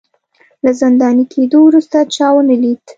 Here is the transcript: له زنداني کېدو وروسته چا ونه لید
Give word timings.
له 0.63 0.71
زنداني 0.79 1.23
کېدو 1.33 1.59
وروسته 1.63 1.97
چا 2.15 2.27
ونه 2.33 2.55
لید 2.61 2.81